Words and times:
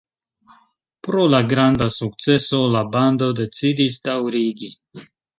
Pro 1.07 1.25
la 1.33 1.41
granda 1.49 1.87
sukceso 1.97 2.61
la 2.75 2.81
bando 2.95 3.27
decidis 3.41 3.99
daŭrigi. 4.09 4.71